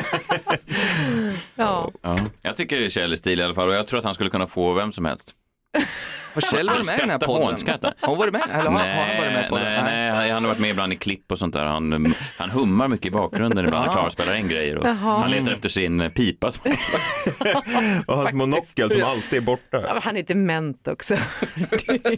[1.55, 1.91] Ja.
[2.01, 2.19] Ja.
[2.41, 4.47] Jag tycker Kjell är stilig i alla fall och jag tror att han skulle kunna
[4.47, 5.35] få vem som helst.
[6.35, 7.47] Har Kjell varit med i den här Skrattar podden?
[7.47, 7.93] hånskrattar.
[7.99, 8.41] Har hon varit med?
[8.49, 9.83] Eller har, har han varit med i podden?
[9.83, 11.65] Nej, nej, han har varit med ibland i klipp och sånt där.
[11.65, 13.83] Han, han hummar mycket i bakgrunden ibland.
[13.85, 14.77] Han klarar att spela in grejer.
[14.77, 15.19] Och Jaha.
[15.19, 16.47] han letar efter sin pipa.
[18.07, 19.81] Och hans monokel som alltid är borta.
[19.81, 21.15] Ja, han är dement också.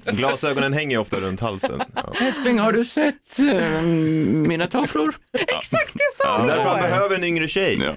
[0.11, 1.81] Glasögonen hänger ofta runt halsen.
[1.95, 2.13] Ja.
[2.21, 5.15] Älskling, har du sett eh, mina tofflor?
[5.57, 7.81] Exakt det jag sa Det är därför han behöver en yngre tjej.
[7.83, 7.89] Ja.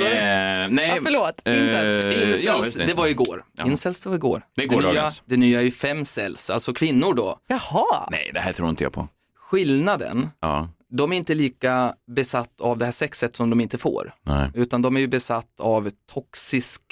[0.00, 0.88] Eh, nej.
[0.88, 1.42] Ja, förlåt.
[1.44, 2.44] Eh, Incels.
[2.44, 3.42] ja, Incels, det var igår.
[3.58, 3.64] Ja.
[3.66, 4.42] Incels, det var igår.
[4.56, 5.22] Det går nya, dagens.
[5.26, 7.38] det nya är ju femcells, alltså kvinnor då.
[7.46, 8.08] Jaha.
[8.10, 9.08] Nej, det här tror inte jag på.
[9.36, 14.14] Skillnaden, Ja, de är inte lika besatt av det här sexet som de inte får.
[14.22, 14.50] nej.
[14.54, 16.82] Utan de är ju besatt av toxisk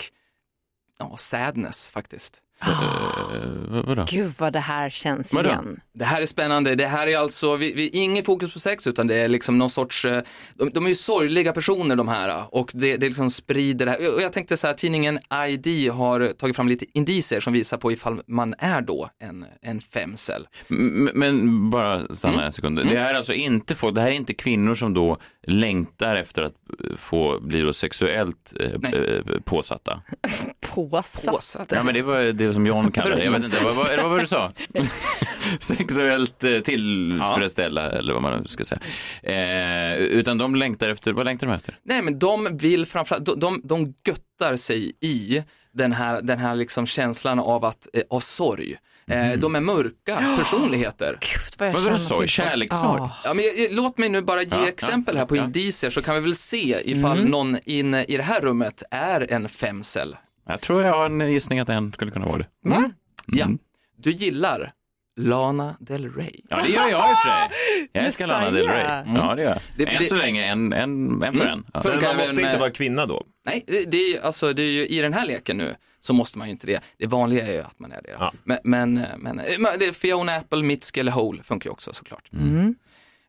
[0.99, 2.43] ja, sadness faktiskt.
[3.69, 4.05] Vadå?
[4.11, 5.49] Gud vad det här känns Vadå?
[5.49, 5.81] igen.
[5.95, 6.75] Det här är spännande.
[6.75, 9.71] Det här är alltså, vi, vi, ingen fokus på sex utan det är liksom någon
[9.71, 10.23] sorts, eh,
[10.55, 14.15] de, de är ju sorgliga personer de här och det, det liksom sprider det här.
[14.17, 17.93] Och jag tänkte så här, tidningen ID har tagit fram lite indicier som visar på
[17.93, 20.47] ifall man är då en, en femcell.
[20.71, 22.47] M- Men bara stanna Mm.
[22.47, 22.77] en sekund.
[22.77, 26.43] Det här är alltså inte folk, det här är inte kvinnor som då längtar efter
[26.43, 26.55] att
[26.85, 28.95] eh, få bli då sexuellt eh, Nej.
[28.95, 30.03] eh, påsatta.
[30.61, 31.35] Påsatt.
[31.35, 31.73] Påsatt.
[31.73, 33.25] Ja men det var det som John kallade det.
[33.25, 34.53] Jag vet inte, vad, vad, vad var det du sa?
[35.61, 38.81] Sexuellt eh, tillfredsställa eller vad man ska säga.
[39.23, 41.75] Eh, utan de längtar efter, vad längtar de efter?
[41.83, 46.55] Nej men de vill framförallt, de, de, de göttar sig i den här, den här
[46.55, 48.77] liksom känslan av, att, eh, av sorg.
[49.07, 51.19] Eh, de är mörka personligheter.
[51.21, 52.31] Gud vad jag till folk.
[52.31, 53.01] Kärlekssorg?
[53.01, 53.17] Ja.
[53.25, 56.15] Ja, men, låt mig nu bara ge Ja, exempel här på ja, indicier så kan
[56.15, 60.17] vi väl se ifall någon inne i det här rummet är en femcell.
[60.49, 62.47] Jag tror jag har en gissning att en skulle kunna vara det.
[62.65, 62.91] Va?
[63.27, 63.49] Ja,
[63.99, 64.73] du gillar
[65.17, 66.41] Lana Del Rey.
[66.49, 67.89] Ja det gör jag i och för sig.
[67.93, 68.77] Jag älskar Lana Del Rey.
[68.77, 69.15] Messiah.
[69.17, 69.59] Ja det gör jag.
[69.77, 71.49] Det- Än det- så länge en, en, en för Mm.
[71.49, 71.65] en.
[71.75, 71.81] Ja.
[71.85, 73.23] Men man måste inte med- vara kvinna då.
[73.47, 76.13] Nej, det, det är ju, alltså, det är ju, i den här leken nu så
[76.13, 76.81] måste man ju inte det.
[76.99, 78.17] Det vanliga är ju att man är det.
[78.19, 78.33] Ja.
[78.45, 82.33] Men, men, men men det är Fiona Apple, Mitski eller Hole funkar ju också såklart.
[82.33, 82.75] Mm.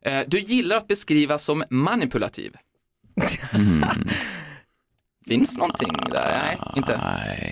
[0.02, 2.52] Eh, Du gillar att beskrivas som manipulativ.
[5.28, 6.42] Finns någonting där?
[6.44, 6.96] Nej, inte.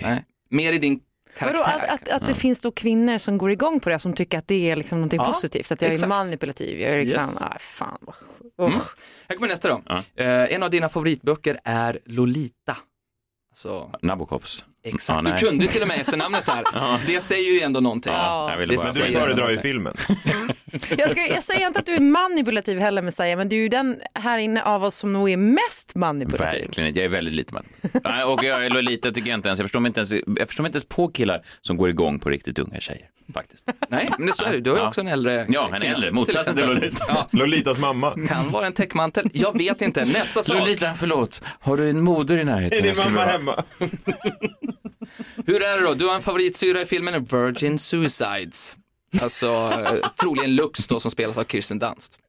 [0.03, 0.25] Nej.
[0.49, 0.99] Mer i din
[1.41, 1.87] Vadå, karaktär.
[1.93, 4.47] att, att, att det finns då kvinnor som går igång på det, som tycker att
[4.47, 6.03] det är liksom någonting Ja, positivt, att jag exakt.
[6.05, 7.41] är manipulativ, jag är liksom, Yes.
[7.41, 8.59] ah, fan vad usch.
[8.59, 8.79] Mm.
[9.29, 9.81] Här kommer nästa då.
[10.15, 12.77] Eh, en av dina favoritböcker är Lolita.
[13.51, 14.65] Alltså, Nabokovs.
[14.85, 15.27] Exakt.
[15.27, 16.63] Ja, du kunde till och med efternamnet här.
[17.07, 18.13] Det säger ju ändå någonting.
[18.13, 19.93] Ja, jag ville Det bara Men säger du föredrar ju filmen.
[20.97, 23.69] Jag, ska, jag säger inte att du är manipulativ heller Messiah, men du är ju
[23.69, 26.61] den här inne av oss som nog är mest manipulativ.
[26.65, 26.95] Verkligen.
[26.95, 27.65] Jag är väldigt lite man.
[28.03, 29.59] Nej, Och jag är Lolita tycker jag inte ens.
[29.59, 32.19] Jag förstår mig inte ens, jag förstår mig inte ens på killar som går igång
[32.19, 33.07] på riktigt unga tjejer.
[33.33, 33.69] Faktiskt.
[33.89, 34.59] Nej, men det så är det.
[34.59, 34.87] Du har ju Ja.
[34.87, 36.11] också en äldre Ja, en äldre.
[36.11, 36.65] Motsatsen till.
[36.65, 37.05] Lolita.
[37.07, 38.27] Ja, Lolitas mamma.
[38.27, 39.29] kan vara en täckmantel.
[39.33, 40.05] Jag vet inte.
[40.05, 40.57] Nästa sak.
[40.59, 41.41] Lolita, förlåt.
[41.59, 42.77] Har du en moder i närheten?
[42.77, 43.63] Är din mamma hemma?
[45.47, 45.93] Hur är det då?
[45.93, 48.75] Du har en favoritsyra i filmen Virgin Suicides.
[49.21, 52.19] Alltså eh, troligen Lux då som spelas av Kirsten Dunst.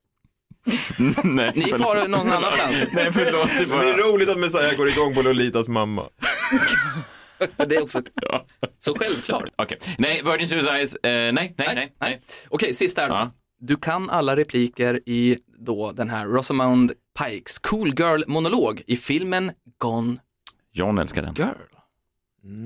[1.23, 2.85] Nej, Ni tar någon annanstans.
[2.93, 3.49] Nej, förlåt.
[3.59, 4.13] Det är Det är bara...
[4.13, 6.03] roligt att Messiah går igång på Lolitas mamma.
[7.67, 8.03] Det är också
[8.79, 9.45] så självklart.
[9.57, 9.79] Okej.
[9.99, 10.95] Nej, Virgin Suicides.
[10.95, 12.21] Eh, nej, nej, nej, nej.
[12.49, 13.15] Okej, sista här då.
[13.15, 13.31] Ja.
[13.61, 20.17] Du kan alla repliker i då den här Rosamund Pikes Cool Girl-monolog i filmen Gone
[20.73, 21.35] John älskar den.
[21.35, 21.47] Girl.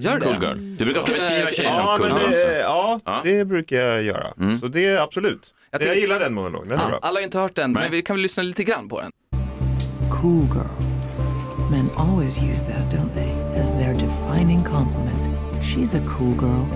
[0.02, 0.24] Gör det?
[0.24, 0.76] Cool girl.
[0.76, 2.60] Du brukar ofta beskriva tjejer Ja, som men cool det, girls.
[2.62, 3.20] ja, Ja.
[3.24, 4.32] det brukar jag göra.
[4.40, 4.58] Mm.
[4.58, 5.54] Så det är absolut.
[5.70, 6.98] Jag Jag, tycker- gillar den monologen, den är Ja, bra.
[7.02, 7.82] alla har ju inte hört den, Nej.
[7.82, 9.10] men vi kan väl lyssna lite grann på den.
[10.10, 10.99] Cool girl.
[11.70, 15.64] Men always use that, don't they, as their defining compliment.
[15.64, 16.66] She's a cool girl.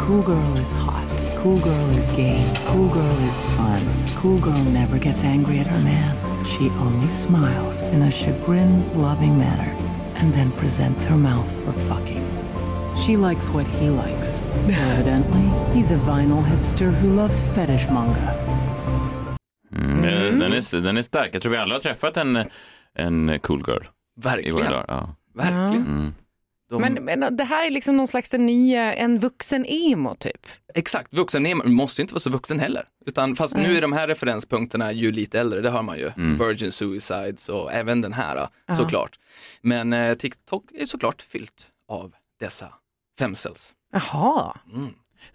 [0.00, 1.06] Cool girl is hot.
[1.42, 2.52] Cool girl is game.
[2.66, 3.80] Cool girl is fun.
[4.16, 6.44] Cool girl never gets angry at her man.
[6.44, 9.72] She only smiles in a chagrin loving manner
[10.16, 12.24] and then presents her mouth for fucking.
[13.06, 14.40] She likes what he likes.
[14.68, 18.34] Evidently, he's a vinyl hipster who loves fetish manga.
[19.74, 20.04] Mm.
[20.04, 21.30] eh, Den, är, den är stark.
[21.34, 22.44] Jag tror vi alla har träffat en,
[22.94, 23.82] en cool girl
[24.16, 24.70] i våra Verkligen.
[24.72, 24.84] dagar.
[24.88, 25.14] Ja.
[25.34, 25.86] Verkligen.
[25.86, 26.14] Mm.
[26.70, 30.46] De, Men, men det här är liksom någon slags den nya, en vuxen emo typ.
[30.74, 32.86] Exakt, vuxen man måste inte vara så vuxen heller.
[33.06, 36.10] Utan fast nu är de här referenspunkterna ju lite äldre, det har man ju.
[36.16, 39.18] Virgin Suicides och även den här såklart.
[39.60, 42.68] Men eh, TikTok är såklart fyllt av dessa
[43.18, 43.74] femcells.
[43.92, 44.56] Jaha.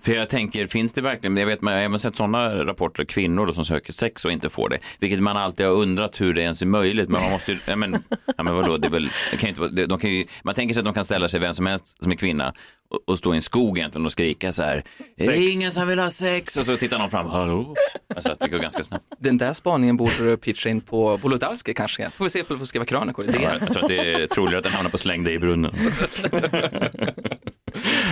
[0.02, 3.06] För jag tänker, finns det verkligen, jag vet man jag har även sett sådana rapporter,
[3.06, 6.34] kvinnor då, som söker sex och inte får det, vilket man alltid har undrat hur
[6.34, 8.04] det ens är möjligt, men man måste ju, ja men,
[8.38, 10.74] ja, men vadå, det är väl, det kan ju inte de kan ju, man tänker
[10.74, 12.54] sig att de kan ställa sig vem som helst som är kvinna
[12.90, 14.84] och, och stå i en skog egentligen och skrika så här,
[15.18, 17.76] det är ingen som vill ha sex, och så tittar någon fram, hallå,
[18.16, 19.06] alltså att det går ganska snabbt.
[19.20, 22.10] Den där spaningen borde du pitcha in på Wolodarski kanske.
[22.10, 23.58] Får vi se om vi får skriva krönikor i Ja, det.
[23.60, 25.72] jag tror att det är troligare att den hamnar på släng dig i brunnen.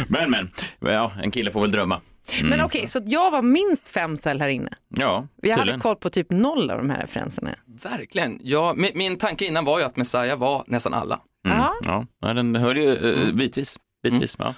[0.08, 0.50] men, men,
[0.80, 2.02] Ja, en kille får väl drömma.
[2.40, 2.50] Mm.
[2.50, 4.70] Men okej, så jag var minst fem cell här inne.
[4.90, 7.56] Ja, Jag hade koll på typ noll av de här referenserna.
[7.66, 8.40] Verkligen.
[8.44, 11.22] Ja, min, min tanke innan var ju att Messiah var nästan alla.
[11.46, 11.58] Mm.
[11.58, 13.80] Ja, ja, den hör ju uh, bitvis.
[14.04, 14.54] bitvis ja.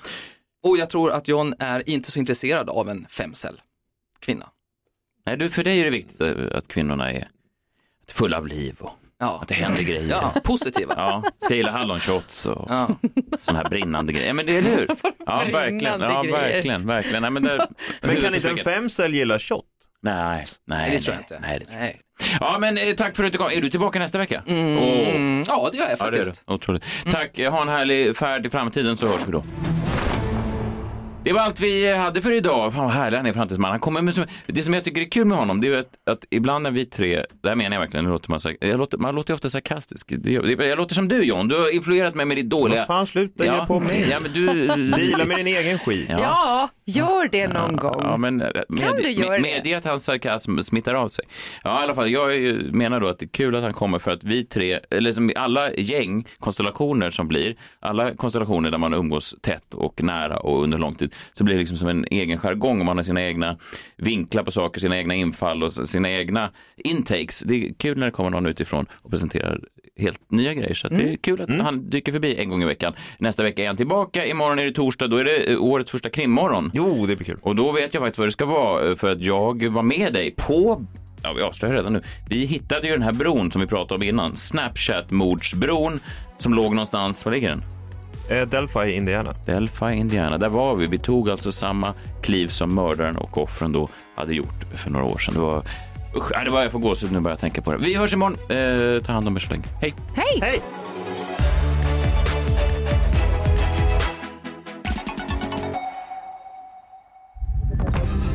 [0.63, 3.61] Och jag tror att John är inte så intresserad av en femcell
[4.19, 4.49] kvinna.
[5.25, 7.27] Nej, du, för dig är det viktigt eh, att kvinnorna är
[8.07, 9.39] fulla av liv och Ja.
[9.41, 10.07] att det händer grejer.
[10.09, 10.93] Ja, positiva.
[10.97, 12.67] Ja, ska gilla hallonshots och
[13.41, 14.27] sådana här brinnande grejer.
[14.27, 14.87] Ja, men det, eller hur?
[15.25, 16.01] Ja, verkligen.
[16.01, 17.21] Ja, verkligen, verkligen.
[17.21, 17.67] Nej, men det,
[18.01, 19.65] Men kan inte en femcell gilla shot?
[20.03, 21.39] Nej, nej, det tror jag inte.
[21.39, 21.99] Nej, det tror jag inte.
[22.39, 23.47] Ja, men eh, tack för att du kom.
[23.51, 24.43] Är du tillbaka nästa vecka?
[24.47, 25.43] Mm, Åh.
[25.47, 26.43] ja, det gör jag Ja, det är faktiskt.
[26.47, 26.53] du.
[26.53, 26.85] Otroligt.
[27.11, 29.43] Tack, ha en härlig färd i framtiden så hörs vi då.
[31.23, 32.73] Det var allt vi hade för idag.
[32.73, 33.71] Fan vad härlig han är, framtidsman.
[33.71, 34.25] Han kommer med så...
[34.45, 36.85] Det som jag tycker är kul med honom, det är att, att ibland när vi
[36.85, 39.49] tre, det här menar jag verkligen, nu låter man, jag låter, man låter ju ofta
[39.49, 40.13] sarkastisk.
[40.17, 42.79] Det, jag, jag låter som du John, du har influerat mig med ditt dåliga...
[42.79, 44.07] Vad fan, sluta ge på mig.
[44.09, 44.67] Ja, men du...
[44.91, 46.09] Deala med din egen skit.
[46.09, 47.99] Ja, gör det någon gång.
[48.01, 49.39] Ja, men, eh, med, du göra det?
[49.41, 51.25] med, Medge att hans sarkasm smittar av sig.
[51.63, 53.99] Ja, i alla fall, jag ju- menar då att det är kul att han kommer
[53.99, 58.93] för att vi tre, eller som alla gäng, konstellationer som blir, alla konstellationer där man
[58.93, 62.37] umgås tätt och nära och under lång tid, så blir det liksom som en egen
[62.37, 63.57] jargong och man har sina egna
[63.97, 67.39] vinklar på saker, sina egna infall och sina egna intakes.
[67.39, 69.59] Det är kul när det kommer någon utifrån och presenterar
[69.99, 70.73] helt nya grejer.
[70.73, 71.17] Så att det är Mm.
[71.17, 72.93] kul att han dyker förbi en gång i veckan.
[73.19, 76.09] Nästa vecka är han tillbaka, imorgon är det torsdag, då är det eh, årets första
[76.09, 76.71] krimmorgon.
[76.73, 77.37] Jo, det blir kul.
[77.41, 80.13] Och då vet jag faktiskt vad det ska vara, eh, för att jag var med
[80.13, 80.85] dig på
[81.23, 82.01] Ja, vi avslöjar redan nu.
[82.29, 84.35] Vi hittade ju den här bron som vi pratade om innan.
[84.35, 85.99] Snapchat-mordsbron
[86.37, 87.63] som låg någonstans, var ligger den?
[88.29, 89.33] Eh, Delphi, Indiana.
[89.45, 90.37] Delphi, Indiana.
[90.37, 90.85] Där var vi.
[90.87, 95.17] Vi tog alltså samma kliv som mördaren och offren då hade gjort för några år
[95.17, 95.33] sedan.
[95.33, 95.63] Det var,
[96.15, 97.77] usch, nej, det var jag får gåshud nu bara jag tänker på det.
[97.77, 98.37] Vi hörs imorgon.
[98.49, 99.63] Eh, ta hand om er så länge.
[99.81, 99.93] Hej!
[100.15, 100.39] Hej!
[100.41, 100.61] Hej!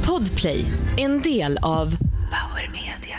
[0.06, 0.64] Podplay,
[0.96, 1.96] en del av
[2.30, 3.16] Power Media.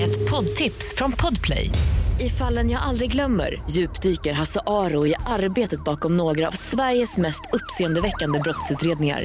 [0.00, 1.70] Ett poddtips från Podplay.
[2.20, 7.42] I fallen jag aldrig glömmer djupdyker Hasse Aro i arbetet bakom några av Sveriges mest
[7.52, 9.24] uppseendeväckande brottsutredningar.